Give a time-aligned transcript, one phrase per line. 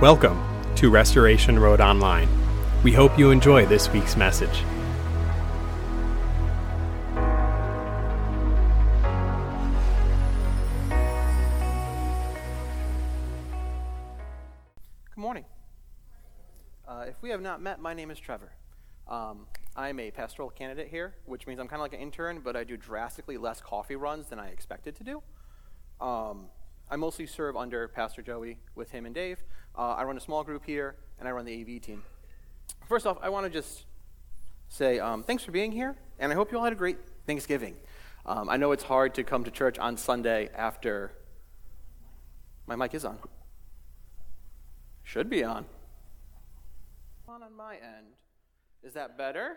[0.00, 0.40] Welcome
[0.76, 2.28] to Restoration Road Online.
[2.84, 4.62] We hope you enjoy this week's message.
[15.10, 15.44] Good morning.
[16.86, 18.52] Uh, if we have not met, my name is Trevor.
[19.08, 22.54] Um, I'm a pastoral candidate here, which means I'm kind of like an intern, but
[22.54, 25.22] I do drastically less coffee runs than I expected to do.
[26.00, 26.50] Um,
[26.90, 29.42] I mostly serve under Pastor Joey with him and Dave.
[29.76, 32.02] Uh, I run a small group here, and I run the AV team.
[32.88, 33.84] First off, I want to just
[34.68, 37.76] say um, thanks for being here, and I hope you all had a great Thanksgiving.
[38.24, 41.12] Um, I know it's hard to come to church on Sunday after.
[42.66, 43.18] My mic is on.
[45.02, 45.66] Should be on.
[47.28, 48.06] On on my end.
[48.82, 49.56] Is that better?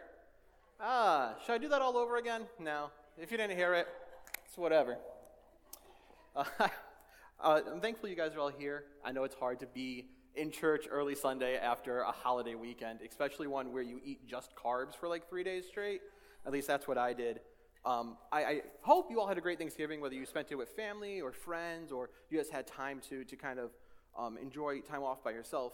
[0.79, 2.43] Ah, should I do that all over again?
[2.59, 2.89] No.
[3.17, 3.87] If you didn't hear it,
[4.45, 4.97] it's whatever.
[6.33, 6.45] Uh,
[7.41, 8.85] uh, I'm thankful you guys are all here.
[9.03, 13.47] I know it's hard to be in church early Sunday after a holiday weekend, especially
[13.47, 16.01] one where you eat just carbs for like three days straight.
[16.45, 17.41] At least that's what I did.
[17.83, 20.69] Um, I, I, hope you all had a great Thanksgiving, whether you spent it with
[20.69, 23.71] family or friends, or you just had time to, to kind of
[24.17, 25.73] um, enjoy time off by yourself.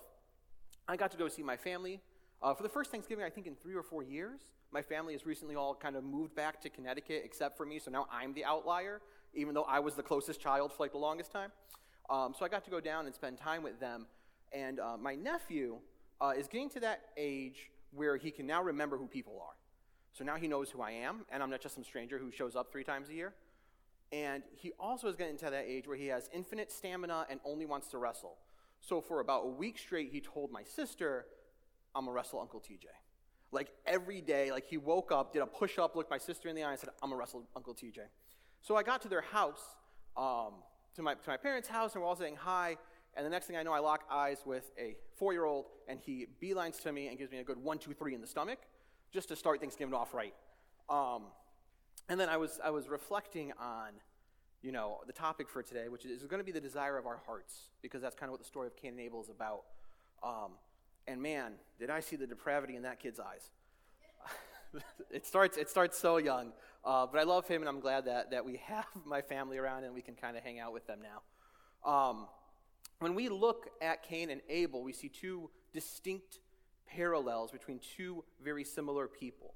[0.87, 1.99] I got to go see my family
[2.41, 4.39] uh, for the first Thanksgiving, I think, in three or four years.
[4.71, 7.91] My family has recently all kind of moved back to Connecticut, except for me, so
[7.91, 9.01] now I'm the outlier,
[9.37, 11.51] even though I was the closest child for like the longest time.
[12.09, 14.07] Um, so I got to go down and spend time with them.
[14.51, 15.77] And uh, my nephew
[16.19, 19.55] uh, is getting to that age where he can now remember who people are.
[20.13, 22.55] So now he knows who I am, and I'm not just some stranger who shows
[22.55, 23.35] up three times a year.
[24.11, 27.65] And he also is getting to that age where he has infinite stamina and only
[27.65, 28.37] wants to wrestle.
[28.79, 31.25] So for about a week straight, he told my sister,
[31.93, 32.85] I'm gonna wrestle Uncle TJ.
[33.51, 36.55] Like every day, like he woke up, did a push up, looked my sister in
[36.55, 37.99] the eye, and said, I'm gonna wrestle Uncle TJ.
[38.61, 39.61] So I got to their house,
[40.15, 40.53] um,
[40.95, 42.77] to, my, to my parents' house, and we're all saying hi.
[43.15, 45.99] And the next thing I know, I lock eyes with a four year old, and
[45.99, 48.59] he beelines to me and gives me a good one, two, three in the stomach,
[49.11, 50.33] just to start Thanksgiving off right.
[50.89, 51.23] Um,
[52.09, 53.89] and then I was, I was reflecting on,
[54.61, 57.19] you know, the topic for today, which is going to be the desire of our
[57.25, 59.63] hearts, because that's kind of what the story of Cain and Abel is about.
[60.23, 60.51] Um,
[61.07, 63.49] and man, did I see the depravity in that kid's eyes.
[65.11, 66.51] it, starts, it starts so young.
[66.83, 69.83] Uh, but I love him, and I'm glad that, that we have my family around
[69.83, 71.89] and we can kind of hang out with them now.
[71.89, 72.27] Um,
[72.99, 76.39] when we look at Cain and Abel, we see two distinct
[76.87, 79.53] parallels between two very similar people.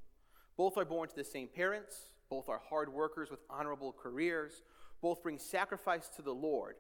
[0.58, 4.64] Both are born to the same parents, both are hard workers with honorable careers.
[5.02, 6.76] Both bring sacrifice to the Lord.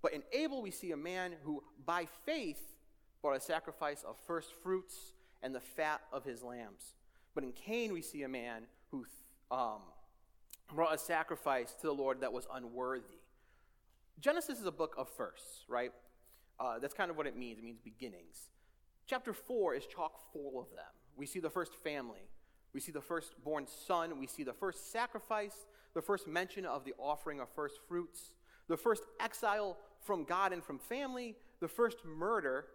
[0.00, 2.62] But in Abel, we see a man who, by faith,
[3.20, 6.94] brought a sacrifice of first fruits and the fat of his lambs.
[7.34, 9.06] But in Cain, we see a man who
[9.50, 9.80] um,
[10.74, 13.20] brought a sacrifice to the Lord that was unworthy.
[14.20, 15.92] Genesis is a book of firsts, right?
[16.60, 17.58] Uh, that's kind of what it means.
[17.58, 18.50] It means beginnings.
[19.06, 20.84] Chapter 4 is chock full of them.
[21.16, 22.28] We see the first family,
[22.72, 24.18] we see the firstborn son.
[24.18, 28.34] We see the first sacrifice, the first mention of the offering of first fruits,
[28.68, 32.66] the first exile from God and from family, the first murder,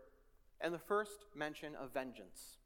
[0.62, 2.58] and the first mention of vengeance.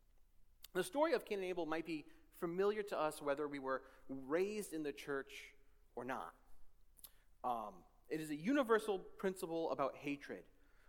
[0.73, 2.05] The story of Cain and Abel might be
[2.39, 5.31] familiar to us whether we were raised in the church
[5.95, 6.33] or not.
[7.43, 7.73] Um,
[8.09, 10.43] it is a universal principle about hatred.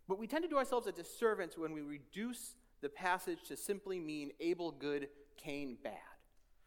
[0.09, 3.98] But we tend to do ourselves a disservice when we reduce the passage to simply
[3.98, 5.94] mean Abel good, Cain bad.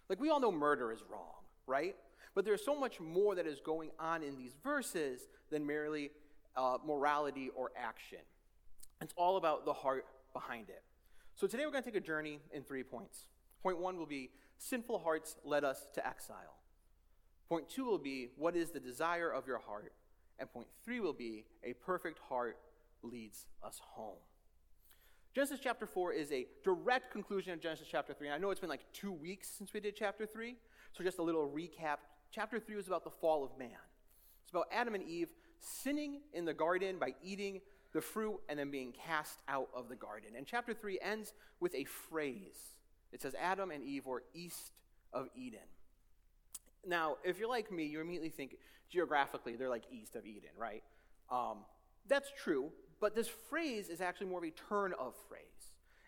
[0.09, 1.95] Like, we all know murder is wrong, right?
[2.33, 6.11] But there's so much more that is going on in these verses than merely
[6.55, 8.19] uh, morality or action.
[9.01, 10.83] It's all about the heart behind it.
[11.35, 13.27] So today we're going to take a journey in three points.
[13.61, 16.55] Point one will be sinful hearts led us to exile.
[17.49, 19.91] Point two will be what is the desire of your heart?
[20.39, 22.57] And point three will be a perfect heart
[23.03, 24.15] leads us home.
[25.33, 28.27] Genesis chapter 4 is a direct conclusion of Genesis chapter 3.
[28.27, 30.55] And I know it's been like two weeks since we did chapter 3,
[30.93, 31.97] so just a little recap.
[32.31, 33.71] Chapter 3 was about the fall of man.
[34.43, 35.27] It's about Adam and Eve
[35.59, 37.59] sinning in the garden by eating
[37.95, 40.31] the fruit and then being cast out of the garden.
[40.37, 42.75] And chapter 3 ends with a phrase.
[43.13, 44.73] It says, Adam and Eve were east
[45.13, 45.61] of Eden.
[46.85, 48.57] Now, if you're like me, you immediately think
[48.89, 50.83] geographically they're like east of Eden, right?
[51.31, 51.59] Um,
[52.07, 52.69] that's true,
[52.99, 55.41] but this phrase is actually more of a turn of phrase.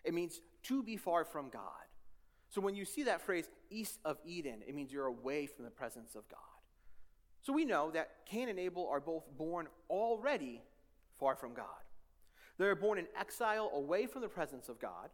[0.04, 1.62] It means to be far from God.
[2.50, 5.70] So when you see that phrase, east of Eden, it means you're away from the
[5.70, 6.38] presence of God.
[7.40, 10.60] So we know that Cain and Abel are both born already
[11.18, 11.66] far from God.
[12.58, 15.10] They are born in exile away from the presence of God.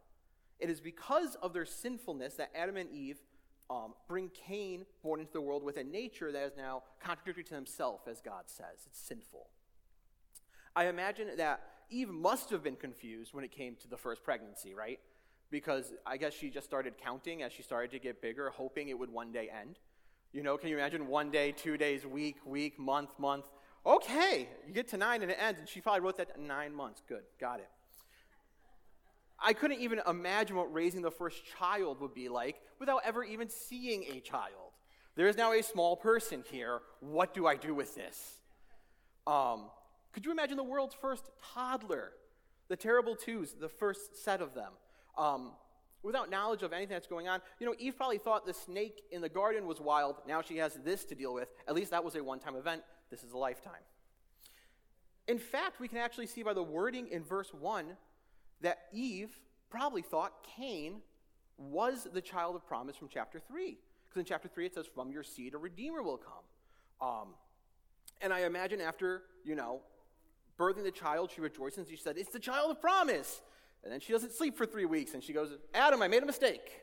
[0.59, 3.17] It is because of their sinfulness that Adam and Eve
[3.69, 7.55] um, bring Cain born into the world with a nature that is now contradictory to
[7.55, 8.85] himself, as God says.
[8.85, 9.47] It's sinful.
[10.75, 14.73] I imagine that Eve must have been confused when it came to the first pregnancy,
[14.73, 14.99] right?
[15.51, 18.97] Because I guess she just started counting as she started to get bigger, hoping it
[18.97, 19.79] would one day end.
[20.31, 23.45] You know, can you imagine one day, two days, week, week, month, month?
[23.85, 27.03] Okay, you get to nine and it ends, and she probably wrote that nine months.
[27.07, 27.69] Good, got it.
[29.39, 33.49] I couldn't even imagine what raising the first child would be like without ever even
[33.49, 34.71] seeing a child.
[35.15, 36.79] There is now a small person here.
[36.99, 38.39] What do I do with this?
[39.27, 39.69] Um,
[40.13, 42.11] could you imagine the world's first toddler?
[42.69, 44.71] The terrible twos, the first set of them.
[45.17, 45.51] Um,
[46.01, 47.41] without knowledge of anything that's going on.
[47.59, 50.17] You know, Eve probably thought the snake in the garden was wild.
[50.27, 51.49] Now she has this to deal with.
[51.67, 52.83] At least that was a one time event.
[53.09, 53.73] This is a lifetime.
[55.27, 57.97] In fact, we can actually see by the wording in verse 1
[58.61, 59.31] that Eve
[59.69, 61.01] probably thought Cain
[61.57, 63.77] was the child of promise from chapter 3.
[64.05, 67.07] Because in chapter 3 it says, From your seed a redeemer will come.
[67.07, 67.27] Um,
[68.21, 69.81] and I imagine after, you know,
[70.59, 73.41] birthing the child, she rejoices and she said, It's the child of promise.
[73.83, 76.25] And then she doesn't sleep for three weeks and she goes, Adam, I made a
[76.25, 76.81] mistake.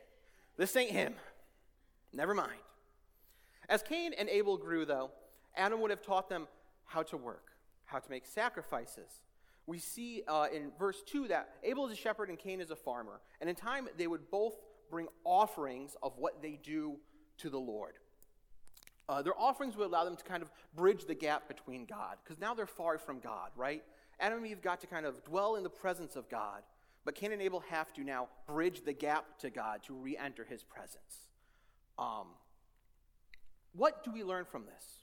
[0.57, 1.15] This ain't him.
[2.13, 2.59] Never mind.
[3.67, 5.11] As Cain and Abel grew, though,
[5.55, 6.47] Adam would have taught them
[6.85, 7.51] how to work,
[7.85, 9.21] how to make sacrifices.
[9.65, 12.75] We see uh, in verse 2 that Abel is a shepherd and Cain is a
[12.75, 13.21] farmer.
[13.39, 14.55] And in time, they would both
[14.89, 16.97] bring offerings of what they do
[17.37, 17.93] to the Lord.
[19.07, 22.39] Uh, their offerings would allow them to kind of bridge the gap between God, because
[22.39, 23.83] now they're far from God, right?
[24.19, 26.63] Adam and Eve got to kind of dwell in the presence of God,
[27.03, 30.45] but Cain and Abel have to now bridge the gap to God to re enter
[30.45, 31.27] his presence.
[31.97, 32.27] Um,
[33.73, 35.02] what do we learn from this?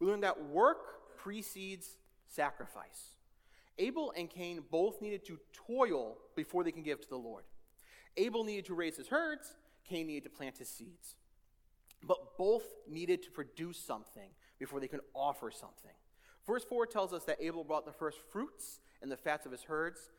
[0.00, 1.96] We learn that work precedes
[2.28, 3.14] sacrifice.
[3.78, 7.44] Abel and Cain both needed to toil before they can give to the Lord.
[8.16, 9.54] Abel needed to raise his herds,
[9.88, 11.16] Cain needed to plant his seeds.
[12.02, 15.90] But both needed to produce something before they could offer something.
[16.46, 19.62] Verse 4 tells us that Abel brought the first fruits and the fats of his
[19.62, 20.10] herds,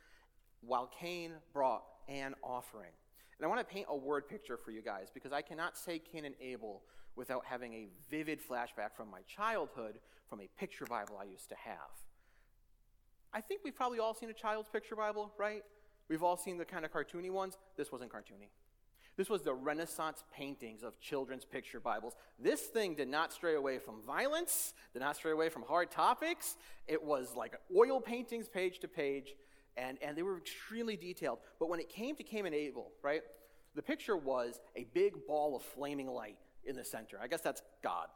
[0.62, 2.91] while Cain brought an offering.
[3.38, 6.00] And I want to paint a word picture for you guys because I cannot say
[6.00, 6.81] Cain and Abel
[7.17, 9.99] without having a vivid flashback from my childhood
[10.29, 11.75] from a picture Bible I used to have.
[13.33, 15.63] I think we've probably all seen a child's picture Bible, right?
[16.07, 17.57] We've all seen the kind of cartoony ones.
[17.75, 18.49] This wasn't cartoony.
[19.17, 22.13] This was the Renaissance paintings of children's picture Bibles.
[22.39, 26.55] This thing did not stray away from violence, did not stray away from hard topics.
[26.87, 29.33] It was like oil paintings page to page,
[29.75, 31.39] and, and they were extremely detailed.
[31.59, 33.21] But when it came to Cain and Abel, right,
[33.75, 36.37] the picture was a big ball of flaming light
[36.67, 37.17] in the center.
[37.21, 38.07] I guess that's God.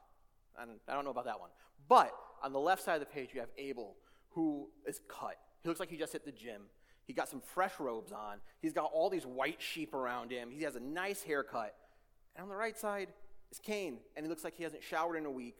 [0.57, 1.49] I don't, know about that one.
[1.87, 2.13] But
[2.43, 3.95] on the left side of the page, you have Abel,
[4.31, 5.37] who is cut.
[5.61, 6.63] He looks like he just hit the gym.
[7.05, 8.37] He got some fresh robes on.
[8.61, 10.49] He's got all these white sheep around him.
[10.51, 11.75] He has a nice haircut.
[12.35, 13.09] And on the right side
[13.51, 15.57] is Cain, and he looks like he hasn't showered in a week.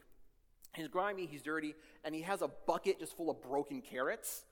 [0.74, 1.74] He's grimy, he's dirty,
[2.04, 4.44] and he has a bucket just full of broken carrots.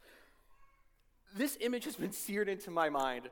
[1.34, 3.31] This image has been seared into my mind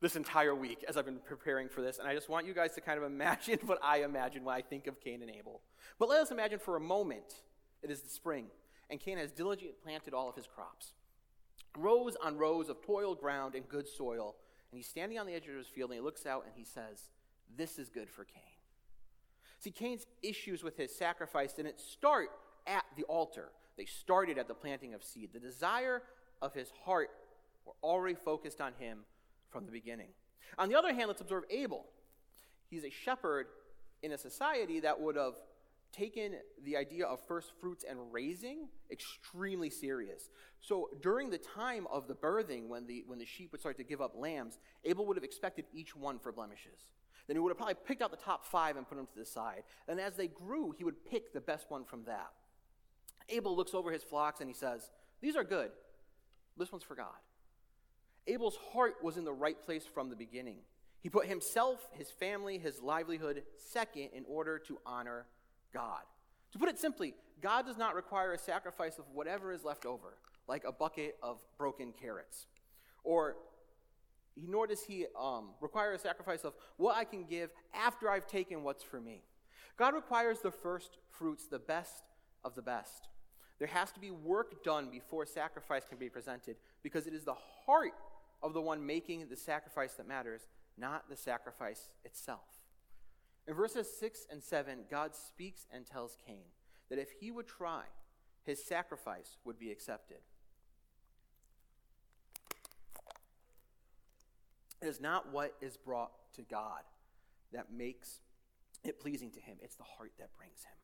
[0.00, 2.74] this entire week as I've been preparing for this, and I just want you guys
[2.74, 5.62] to kind of imagine what I imagine when I think of Cain and Abel.
[5.98, 7.42] But let us imagine for a moment
[7.82, 8.46] it is the spring,
[8.90, 10.92] and Cain has diligently planted all of his crops
[11.76, 14.36] rows on rows of toil ground and good soil.
[14.70, 16.64] And he's standing on the edge of his field and he looks out and he
[16.64, 17.10] says,
[17.56, 18.42] This is good for Cain.
[19.60, 22.28] See, Cain's issues with his sacrifice didn't start
[22.66, 25.30] at the altar, they started at the planting of seed.
[25.32, 26.02] The desire
[26.42, 27.10] of his heart
[27.64, 29.00] were already focused on him
[29.50, 30.08] from the beginning.
[30.58, 31.86] On the other hand, let's observe Abel.
[32.70, 33.46] He's a shepherd
[34.02, 35.34] in a society that would have
[35.92, 40.30] taken the idea of first fruits and raising extremely serious.
[40.60, 43.84] So during the time of the birthing, when the, when the sheep would start to
[43.84, 46.92] give up lambs, Abel would have expected each one for blemishes.
[47.26, 49.24] Then he would have probably picked out the top five and put them to the
[49.24, 49.62] side.
[49.86, 52.30] And as they grew, he would pick the best one from that.
[53.28, 54.90] Abel looks over his flocks and he says,
[55.20, 55.70] These are good.
[56.56, 57.14] This one's for God.
[58.28, 60.58] Abel's heart was in the right place from the beginning.
[61.00, 65.26] He put himself, his family, his livelihood second in order to honor
[65.72, 66.02] God.
[66.52, 70.18] To put it simply, God does not require a sacrifice of whatever is left over,
[70.46, 72.46] like a bucket of broken carrots.
[73.04, 73.36] Or,
[74.36, 78.62] nor does He um, require a sacrifice of what I can give after I've taken
[78.62, 79.22] what's for me.
[79.76, 82.02] God requires the first fruits, the best
[82.44, 83.08] of the best.
[83.58, 87.36] There has to be work done before sacrifice can be presented because it is the
[87.66, 87.92] heart
[88.42, 92.62] of the one making the sacrifice that matters, not the sacrifice itself.
[93.46, 96.44] In verses 6 and 7, God speaks and tells Cain
[96.90, 97.82] that if he would try,
[98.44, 100.18] his sacrifice would be accepted.
[104.80, 106.82] It is not what is brought to God
[107.52, 108.20] that makes
[108.84, 110.76] it pleasing to him, it's the heart that brings him.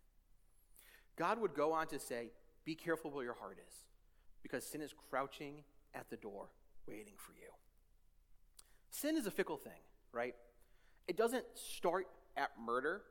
[1.16, 2.30] God would go on to say,
[2.64, 3.84] Be careful where your heart is,
[4.42, 5.62] because sin is crouching
[5.94, 6.48] at the door
[6.86, 7.50] waiting for you.
[8.90, 9.72] Sin is a fickle thing,
[10.12, 10.34] right?
[11.08, 13.02] It doesn't start at murder,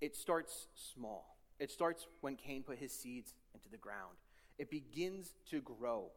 [0.00, 1.36] it starts small.
[1.58, 4.16] It starts when Cain put his seeds into the ground.
[4.58, 6.10] It begins to grow.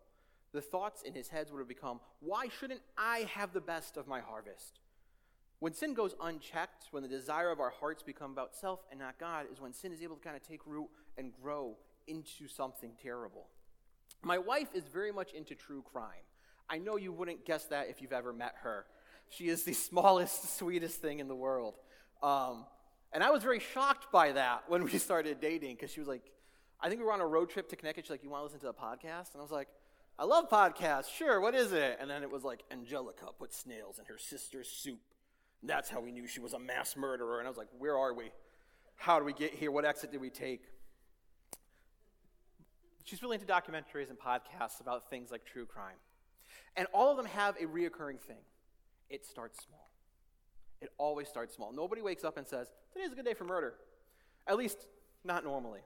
[0.53, 4.07] The thoughts in his head would have become, why shouldn't I have the best of
[4.07, 4.79] my harvest?
[5.59, 9.19] When sin goes unchecked, when the desire of our hearts become about self and not
[9.19, 11.77] God, is when sin is able to kind of take root and grow
[12.07, 13.47] into something terrible.
[14.23, 16.25] My wife is very much into true crime.
[16.69, 18.85] I know you wouldn't guess that if you've ever met her.
[19.29, 21.75] She is the smallest, sweetest thing in the world.
[22.21, 22.65] Um,
[23.13, 26.23] and I was very shocked by that when we started dating because she was like,
[26.79, 28.05] I think we were on a road trip to Connecticut.
[28.05, 29.33] She's like, You want to listen to a podcast?
[29.33, 29.67] And I was like,
[30.17, 31.09] I love podcasts.
[31.09, 31.97] Sure, what is it?
[31.99, 34.99] And then it was like, Angelica put snails in her sister's soup.
[35.61, 37.39] And that's how we knew she was a mass murderer.
[37.39, 38.31] And I was like, Where are we?
[38.95, 39.71] How do we get here?
[39.71, 40.61] What exit did we take?
[43.03, 45.97] She's really into documentaries and podcasts about things like true crime.
[46.75, 48.43] And all of them have a reoccurring thing
[49.09, 49.91] it starts small.
[50.81, 51.71] It always starts small.
[51.71, 53.75] Nobody wakes up and says, Today's a good day for murder.
[54.47, 54.87] At least,
[55.23, 55.81] not normally.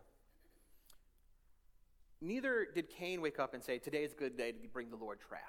[2.22, 4.96] Neither did Cain wake up and say, Today is a good day to bring the
[4.96, 5.42] Lord trash.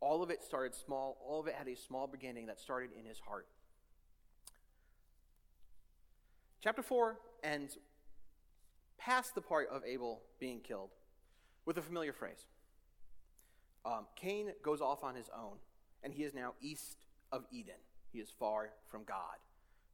[0.00, 1.18] All of it started small.
[1.26, 3.46] All of it had a small beginning that started in his heart.
[6.60, 7.78] Chapter 4 ends
[8.98, 10.90] past the part of Abel being killed
[11.64, 12.46] with a familiar phrase.
[13.84, 15.56] Um, Cain goes off on his own,
[16.02, 16.96] and he is now east
[17.32, 17.74] of Eden.
[18.12, 19.38] He is far from God.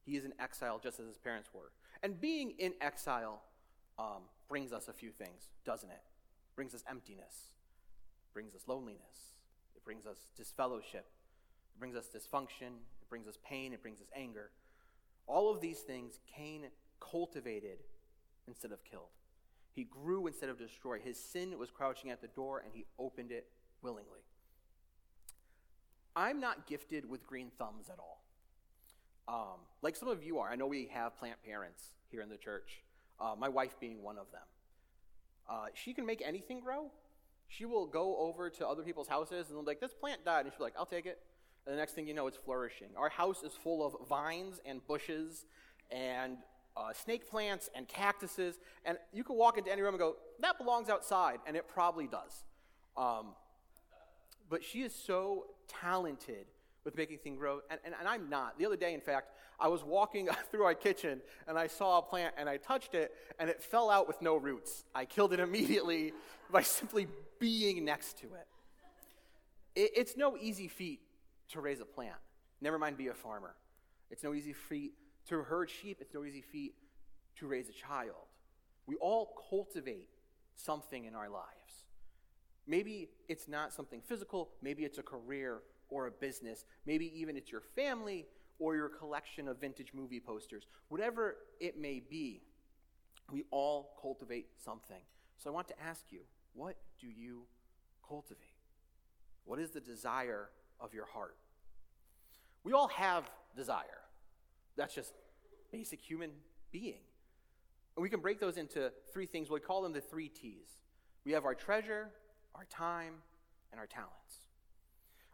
[0.05, 1.71] He is in exile just as his parents were.
[2.03, 3.41] And being in exile
[3.97, 6.01] um, brings us a few things, doesn't it?
[6.55, 7.51] Brings us emptiness,
[8.33, 9.33] brings us loneliness,
[9.75, 11.07] it brings us disfellowship,
[11.75, 14.51] it brings us dysfunction, it brings us pain, it brings us anger.
[15.27, 16.67] All of these things Cain
[16.99, 17.79] cultivated
[18.47, 19.09] instead of killed.
[19.73, 21.01] He grew instead of destroyed.
[21.03, 23.47] His sin was crouching at the door, and he opened it
[23.85, 24.25] willingly.
[26.15, 28.23] I'm not gifted with green thumbs at all.
[29.27, 30.49] Um, like some of you are.
[30.49, 32.81] I know we have plant parents here in the church,
[33.19, 34.41] uh, my wife being one of them.
[35.47, 36.91] Uh, she can make anything grow.
[37.47, 40.45] She will go over to other people's houses and they'll be like, This plant died.
[40.45, 41.19] And she'll be like, I'll take it.
[41.67, 42.89] And the next thing you know, it's flourishing.
[42.97, 45.45] Our house is full of vines and bushes
[45.91, 46.37] and
[46.75, 48.55] uh, snake plants and cactuses.
[48.85, 51.37] And you can walk into any room and go, That belongs outside.
[51.45, 52.45] And it probably does.
[52.97, 53.35] Um,
[54.49, 56.45] but she is so talented
[56.83, 58.59] with making things grow, and, and, and, I'm not.
[58.59, 62.01] The other day, in fact, I was walking through our kitchen and I saw a
[62.01, 64.85] plant and I touched it and it fell out with no roots.
[64.93, 66.13] I killed it immediately
[66.51, 67.07] by simply
[67.39, 68.47] being next to it.
[69.75, 69.91] it.
[69.95, 71.01] It's no easy feat
[71.49, 72.15] to raise a plant,
[72.61, 73.55] never mind be a farmer.
[74.11, 74.93] It's no easy feat
[75.29, 76.75] to herd sheep, it's no easy feat
[77.39, 78.29] to raise a child.
[78.85, 80.09] We all cultivate
[80.55, 81.85] something in our lives.
[82.67, 87.51] Maybe it's not something physical, maybe it's a career or a business, maybe even it's
[87.51, 88.25] your family
[88.57, 90.65] or your collection of vintage movie posters.
[90.87, 92.41] Whatever it may be,
[93.31, 95.01] we all cultivate something.
[95.37, 96.21] So I want to ask you,
[96.53, 97.43] what do you
[98.07, 98.39] cultivate?
[99.43, 101.37] What is the desire of your heart?
[102.63, 104.01] We all have desire.
[104.75, 105.13] That's just
[105.71, 106.31] basic human
[106.71, 107.01] being.
[107.95, 109.49] And we can break those into three things.
[109.49, 110.67] We call them the three T's.
[111.25, 112.09] We have our treasure,
[112.55, 113.15] our time,
[113.71, 114.11] and our talents.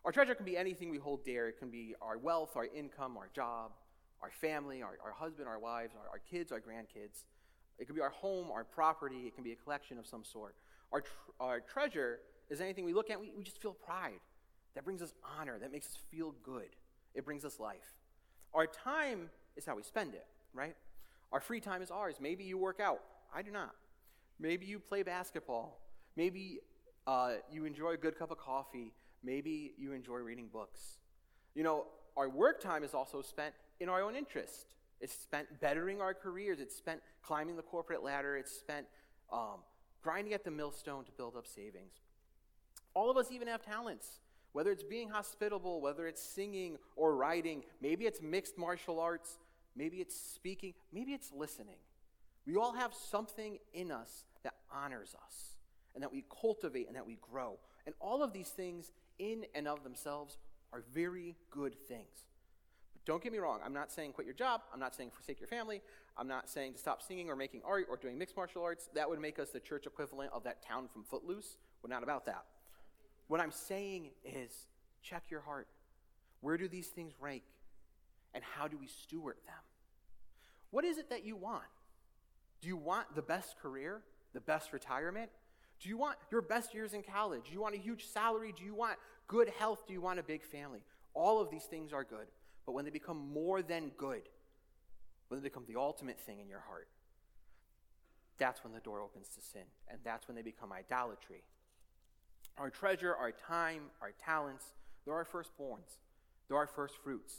[0.04, 1.48] Our treasure can be anything we hold dear.
[1.48, 3.72] It can be our wealth, our income, our job,
[4.22, 7.26] our family, our, our husband, our wives, our, our kids, our grandkids.
[7.78, 9.28] It can be our home, our property.
[9.28, 10.56] It can be a collection of some sort.
[10.92, 11.10] Our, tr-
[11.40, 14.20] our treasure is anything we look at, we, we just feel pride.
[14.74, 15.60] That brings us honor.
[15.60, 16.70] That makes us feel good.
[17.14, 17.96] It brings us life.
[18.54, 20.76] Our time is how we spend it, right?
[21.32, 22.16] Our free time is ours.
[22.20, 23.02] Maybe you work out.
[23.34, 23.76] I do not.
[24.40, 25.80] Maybe you play basketball.
[26.16, 26.60] Maybe
[27.08, 28.94] uh, you enjoy a good cup of coffee.
[29.24, 30.98] Maybe you enjoy reading books.
[31.56, 31.86] You know,
[32.18, 34.76] our work time is also spent in our own interest.
[35.00, 36.60] It's spent bettering our careers.
[36.60, 38.38] It's spent climbing the corporate ladder.
[38.38, 38.86] It's spent
[39.32, 39.60] um,
[40.04, 41.94] grinding at the millstone to build up savings.
[42.94, 44.20] All of us even have talents,
[44.52, 47.64] whether it's being hospitable, whether it's singing or writing.
[47.82, 49.40] Maybe it's mixed martial arts.
[49.76, 50.74] Maybe it's speaking.
[50.92, 51.78] Maybe it's listening.
[52.46, 55.56] We all have something in us that honors us
[55.94, 57.58] and that we cultivate and that we grow.
[57.86, 60.38] And all of these things, in and of themselves,
[60.74, 62.26] are very good things.
[62.94, 64.62] But don't get me wrong, I'm not saying quit your job.
[64.74, 65.82] I'm not saying forsake your family.
[66.18, 68.90] I'm not saying to stop singing or making art or doing mixed martial arts.
[68.94, 71.58] That would make us the church equivalent of that town from Footloose.
[71.82, 72.46] We're not about that.
[73.28, 74.52] What I'm saying is
[75.02, 75.68] check your heart.
[76.42, 77.44] Where do these things rank?
[78.34, 79.56] And how do we steward them?
[80.70, 81.64] What is it that you want?
[82.62, 84.02] Do you want the best career,
[84.34, 85.30] the best retirement?
[85.82, 87.46] Do you want your best years in college?
[87.48, 88.54] Do you want a huge salary?
[88.56, 88.98] Do you want
[89.28, 89.88] good health?
[89.88, 90.84] Do you want a big family?
[91.14, 92.28] All of these things are good.
[92.66, 94.22] But when they become more than good,
[95.28, 96.88] when they become the ultimate thing in your heart,
[98.38, 99.64] that's when the door opens to sin.
[99.90, 101.44] And that's when they become idolatry.
[102.58, 104.66] Our treasure, our time, our talents,
[105.06, 105.98] they're our firstborns.
[106.48, 107.34] They're our first fruits.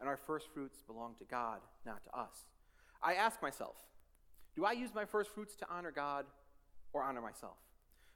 [0.00, 2.46] And our first fruits belong to God, not to us.
[3.02, 3.76] I ask myself,
[4.56, 6.24] do I use my first fruits to honor God
[6.92, 7.56] or honor myself?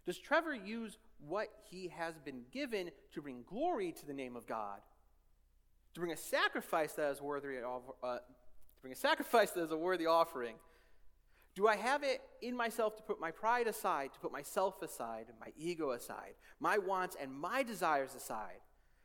[0.07, 4.47] Does Trevor use what he has been given to bring glory to the name of
[4.47, 4.79] God?
[5.95, 9.73] To bring a sacrifice that is worthy of, uh, to bring a sacrifice that is
[9.73, 10.55] a worthy offering?
[11.57, 15.27] Do I have it in myself to put my pride aside, to put myself aside,
[15.41, 18.61] my ego aside, my wants and my desires aside,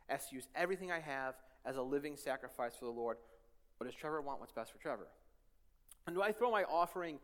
[0.09, 3.17] as to use everything I have as a living sacrifice for the Lord?
[3.79, 5.07] Or does Trevor want what's best for Trevor?
[6.05, 7.19] And do I throw my offering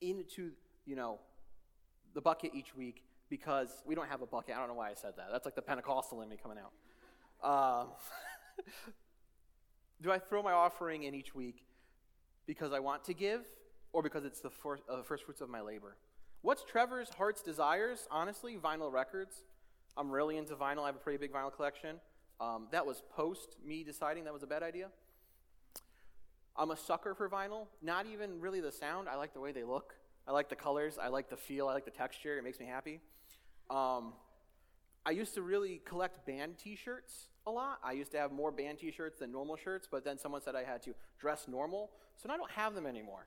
[0.00, 0.50] into,
[0.84, 1.20] you know,
[2.12, 3.02] the bucket each week
[3.34, 4.54] because we don't have a bucket?
[4.54, 5.26] I don't know why I said that.
[5.32, 6.70] That's like the Pentecostal in me coming out.
[7.42, 7.86] Uh,
[10.02, 11.64] do I throw my offering in each week
[12.46, 13.40] because I want to give
[13.92, 15.96] or because it's the first, uh, first fruits of my labor.
[16.42, 18.06] What's Trevor's heart's desires?
[18.08, 19.42] Honestly, vinyl records.
[19.96, 20.84] I'm really into vinyl.
[20.84, 21.96] I have a pretty big vinyl collection.
[22.40, 24.90] Um, that was post me deciding that was a bad idea.
[26.56, 27.66] I'm a sucker for vinyl.
[27.82, 29.08] Not even really the sound.
[29.08, 29.94] I like the way they look.
[30.28, 30.98] I like the colors.
[31.02, 31.66] I like the feel.
[31.66, 32.38] I like the texture.
[32.38, 33.00] It makes me happy.
[33.70, 34.12] Um,
[35.06, 37.78] I used to really collect band t shirts a lot.
[37.84, 40.54] I used to have more band t shirts than normal shirts, but then someone said
[40.54, 43.26] I had to dress normal, so now I don't have them anymore.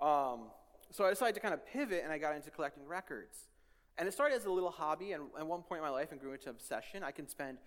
[0.00, 0.50] Um,
[0.90, 3.48] so I decided to kind of pivot and I got into collecting records.
[3.98, 6.20] And it started as a little hobby, and at one point in my life, and
[6.20, 7.02] grew into obsession.
[7.02, 7.58] I can spend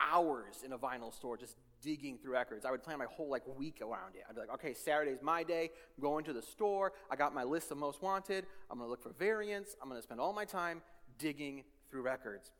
[0.00, 2.64] hours in a vinyl store just digging through records.
[2.64, 4.22] I would plan my whole like week around it.
[4.28, 5.70] I'd be like, okay, Saturday's my day.
[5.96, 6.92] I'm going to the store.
[7.10, 8.46] I got my list of most wanted.
[8.70, 9.76] I'm to look for variants.
[9.80, 10.82] I'm to spend all my time
[11.20, 12.50] digging through records.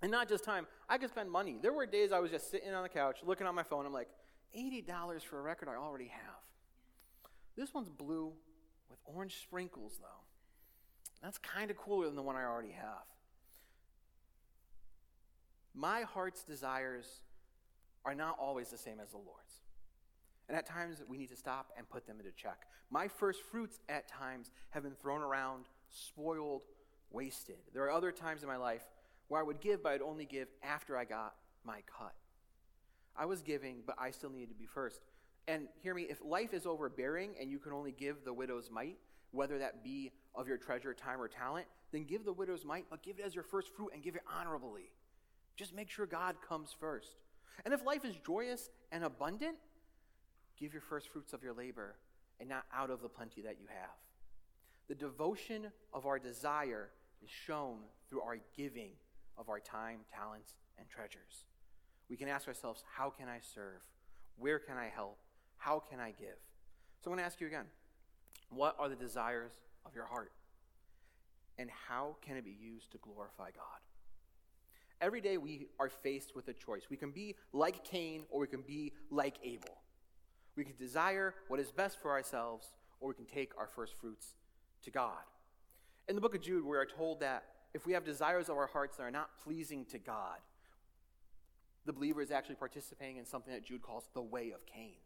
[0.00, 1.58] And not just time, I could spend money.
[1.60, 3.84] There were days I was just sitting on the couch looking on my phone.
[3.84, 4.08] I'm like,
[4.56, 6.42] $80 for a record I already have.
[7.56, 8.32] This one's blue
[8.88, 10.24] with orange sprinkles, though.
[11.22, 13.06] That's kind of cooler than the one I already have.
[15.74, 17.22] My heart's desires
[18.04, 19.60] are not always the same as the Lord's.
[20.48, 22.66] And at times, we need to stop and put them into check.
[22.90, 26.64] My first fruits, at times, have been thrown around, spoiled,
[27.14, 27.56] wasted.
[27.72, 28.82] There are other times in my life
[29.28, 32.14] where I would give, but I'd only give after I got my cut.
[33.16, 35.00] I was giving, but I still needed to be first.
[35.46, 38.98] And hear me, if life is overbearing and you can only give the widow's mite,
[39.30, 43.02] whether that be of your treasure, time, or talent, then give the widow's mite, but
[43.02, 44.90] give it as your first fruit and give it honorably.
[45.56, 47.16] Just make sure God comes first.
[47.64, 49.56] And if life is joyous and abundant,
[50.58, 51.96] give your first fruits of your labor
[52.40, 53.90] and not out of the plenty that you have.
[54.88, 56.90] The devotion of our desire
[57.24, 58.90] is shown through our giving
[59.36, 61.46] of our time, talents, and treasures.
[62.08, 63.80] We can ask ourselves, how can I serve?
[64.36, 65.18] Where can I help?
[65.56, 66.38] How can I give?
[67.00, 67.66] So I'm going to ask you again
[68.50, 69.52] what are the desires
[69.86, 70.32] of your heart?
[71.58, 73.80] And how can it be used to glorify God?
[75.00, 76.82] Every day we are faced with a choice.
[76.90, 79.76] We can be like Cain or we can be like Abel.
[80.56, 84.34] We can desire what is best for ourselves or we can take our first fruits
[84.84, 85.24] to God.
[86.08, 88.66] In the book of Jude, we are told that if we have desires of our
[88.66, 90.38] hearts that are not pleasing to God,
[91.86, 94.96] the believer is actually participating in something that Jude calls the way of Cain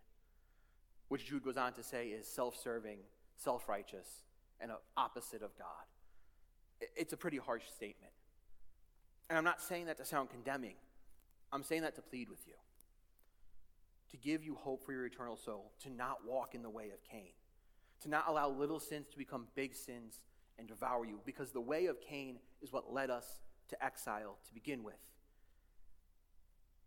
[1.08, 2.98] which Jude goes on to say is self serving,
[3.36, 4.06] self righteous,
[4.60, 5.66] and an opposite of God.
[6.96, 8.12] It's a pretty harsh statement.
[9.28, 10.76] And I'm not saying that to sound condemning,
[11.52, 12.54] I'm saying that to plead with you,
[14.10, 17.02] to give you hope for your eternal soul, to not walk in the way of
[17.10, 17.32] Cain,
[18.02, 20.20] to not allow little sins to become big sins
[20.58, 24.54] and devour you, because the way of Cain is what led us to exile to
[24.54, 24.98] begin with.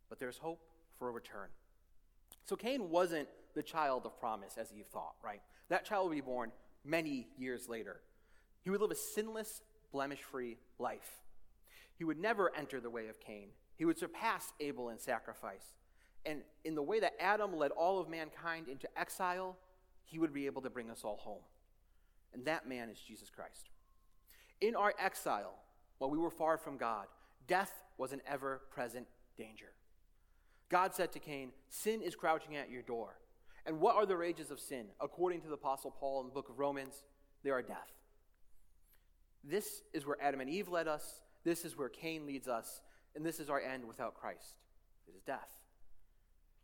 [0.09, 0.61] But there's hope
[0.97, 1.47] for a return.
[2.45, 5.41] So Cain wasn't the child of promise as Eve thought, right?
[5.69, 6.51] That child would be born
[6.83, 8.01] many years later.
[8.61, 11.21] He would live a sinless, blemish free life.
[11.95, 13.49] He would never enter the way of Cain.
[13.77, 15.75] He would surpass Abel in sacrifice.
[16.25, 19.57] And in the way that Adam led all of mankind into exile,
[20.03, 21.41] he would be able to bring us all home.
[22.33, 23.69] And that man is Jesus Christ.
[24.59, 25.55] In our exile,
[25.97, 27.07] while we were far from God,
[27.47, 29.73] death was an ever present danger.
[30.69, 33.17] God said to Cain, Sin is crouching at your door.
[33.65, 34.85] And what are the rages of sin?
[34.99, 37.03] According to the Apostle Paul in the book of Romans,
[37.43, 37.91] they are death.
[39.43, 41.21] This is where Adam and Eve led us.
[41.43, 42.81] This is where Cain leads us.
[43.15, 44.57] And this is our end without Christ.
[45.07, 45.49] It is death.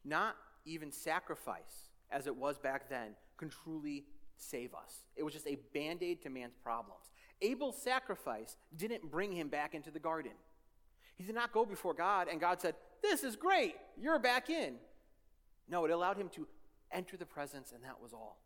[0.06, 4.06] Not even sacrifice, as it was back then, can truly
[4.38, 5.04] save us.
[5.16, 7.12] It was just a band aid to man's problems.
[7.42, 10.32] Abel's sacrifice didn't bring him back into the garden.
[11.16, 14.76] He did not go before God and God said, This is great, you're back in.
[15.70, 16.48] No, it allowed him to
[16.92, 18.40] enter the presence, and that was all.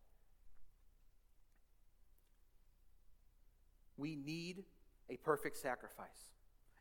[3.96, 4.64] We need
[5.08, 6.32] a perfect sacrifice,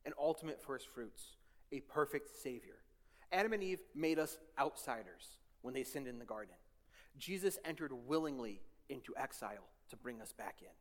[0.06, 1.36] an ultimate first fruits,
[1.72, 2.78] a perfect Savior.
[3.32, 6.56] Adam and Eve made us outsiders when they sinned in the garden.
[7.18, 10.74] Jesus entered willingly into exile to bring us back in.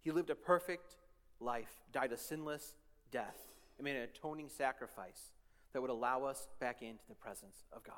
[0.00, 0.96] He lived a perfect
[1.40, 2.74] life, died a sinless
[3.10, 3.36] death,
[3.78, 5.32] and made an atoning sacrifice
[5.72, 7.94] that would allow us back into the presence of God.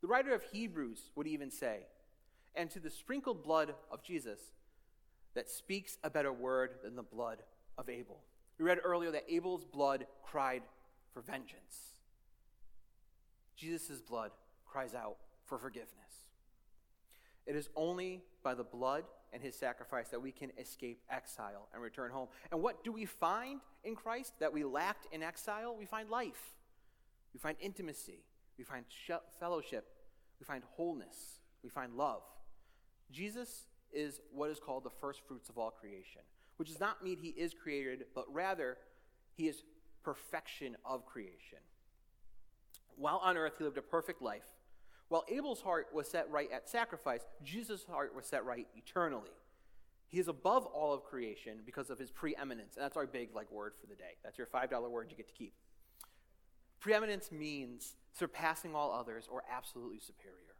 [0.00, 1.86] The writer of Hebrews would even say,
[2.54, 4.38] and to the sprinkled blood of Jesus
[5.34, 7.38] that speaks a better word than the blood
[7.76, 8.20] of Abel.
[8.58, 10.62] We read earlier that Abel's blood cried
[11.12, 11.94] for vengeance.
[13.56, 14.30] Jesus' blood
[14.66, 16.27] cries out for forgiveness.
[17.48, 21.82] It is only by the blood and his sacrifice that we can escape exile and
[21.82, 22.28] return home.
[22.52, 25.74] And what do we find in Christ that we lacked in exile?
[25.76, 26.54] We find life,
[27.32, 28.20] we find intimacy,
[28.58, 28.84] we find
[29.40, 29.86] fellowship,
[30.38, 32.22] we find wholeness, we find love.
[33.10, 36.20] Jesus is what is called the first fruits of all creation,
[36.58, 38.76] which does not mean he is created, but rather
[39.32, 39.62] he is
[40.04, 41.58] perfection of creation.
[42.96, 44.44] While on earth, he lived a perfect life.
[45.08, 49.30] While Abel's heart was set right at sacrifice, Jesus' heart was set right eternally.
[50.08, 52.76] He is above all of creation because of his preeminence.
[52.76, 54.16] And that's our big like word for the day.
[54.22, 55.54] That's your $5 word you get to keep.
[56.80, 60.56] Preeminence means surpassing all others or absolutely superior.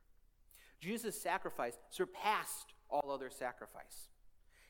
[0.80, 4.08] Jesus' sacrifice surpassed all other sacrifice.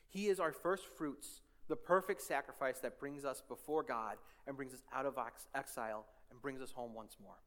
[0.09, 4.73] He is our first fruits, the perfect sacrifice that brings us before God and brings
[4.73, 5.15] us out of
[5.53, 7.37] exile and brings us home once more.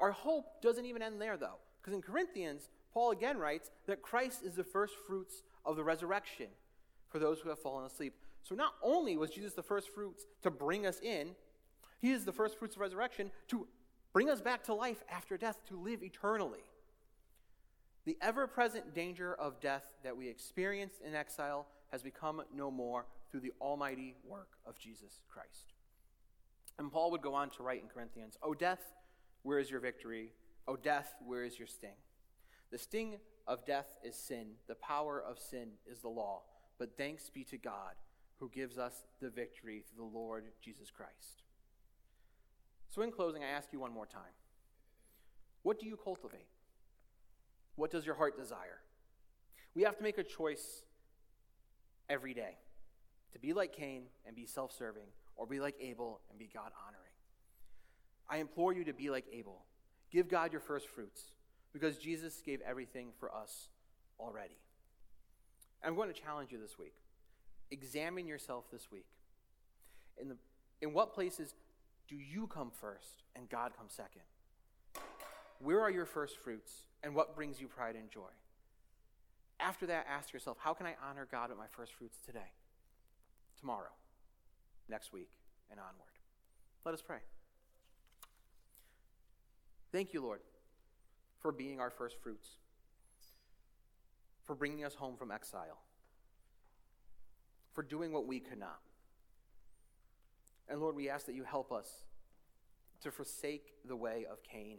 [0.00, 4.42] Our hope doesn't even end there, though, because in Corinthians, Paul again writes that Christ
[4.42, 6.46] is the first fruits of the resurrection
[7.08, 8.14] for those who have fallen asleep.
[8.42, 11.30] So not only was Jesus the first fruits to bring us in,
[12.00, 13.66] he is the first fruits of resurrection to
[14.12, 16.64] bring us back to life after death, to live eternally.
[18.06, 23.04] The ever present danger of death that we experienced in exile has become no more
[23.30, 25.74] through the almighty work of Jesus Christ.
[26.78, 28.80] And Paul would go on to write in Corinthians, O death,
[29.42, 30.32] where is your victory?
[30.68, 31.96] O death, where is your sting?
[32.70, 36.42] The sting of death is sin, the power of sin is the law.
[36.78, 37.94] But thanks be to God
[38.38, 41.42] who gives us the victory through the Lord Jesus Christ.
[42.88, 44.34] So, in closing, I ask you one more time
[45.62, 46.46] what do you cultivate?
[47.76, 48.80] What does your heart desire?
[49.74, 50.84] We have to make a choice
[52.08, 52.56] every day
[53.32, 56.72] to be like Cain and be self serving, or be like Abel and be God
[56.86, 57.09] honoring.
[58.30, 59.64] I implore you to be like Abel.
[60.10, 61.24] Give God your first fruits
[61.72, 63.68] because Jesus gave everything for us
[64.18, 64.56] already.
[65.84, 66.94] I'm going to challenge you this week.
[67.70, 69.06] Examine yourself this week.
[70.20, 70.36] In, the,
[70.80, 71.54] in what places
[72.08, 74.22] do you come first and God come second?
[75.60, 78.30] Where are your first fruits and what brings you pride and joy?
[79.58, 82.52] After that, ask yourself, how can I honor God with my first fruits today,
[83.58, 83.90] tomorrow,
[84.88, 85.30] next week,
[85.70, 86.18] and onward?
[86.84, 87.18] Let us pray.
[89.92, 90.40] Thank you, Lord,
[91.40, 92.48] for being our first fruits,
[94.44, 95.78] for bringing us home from exile,
[97.72, 98.80] for doing what we could not.
[100.68, 102.04] And Lord, we ask that you help us
[103.02, 104.78] to forsake the way of Cain,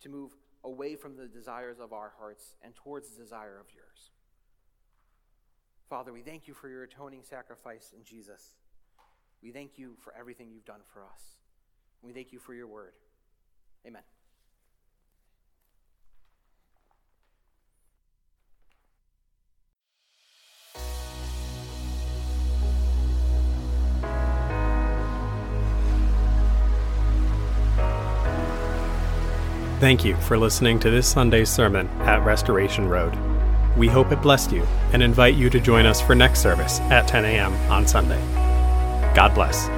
[0.00, 4.10] to move away from the desires of our hearts and towards the desire of yours.
[5.88, 8.56] Father, we thank you for your atoning sacrifice in Jesus.
[9.42, 11.36] We thank you for everything you've done for us.
[12.02, 12.92] We thank you for your word.
[13.86, 14.02] Amen.
[29.80, 33.16] Thank you for listening to this Sunday's sermon at Restoration Road.
[33.76, 37.06] We hope it blessed you and invite you to join us for next service at
[37.06, 37.52] 10 a.m.
[37.70, 38.20] on Sunday.
[39.14, 39.68] God bless.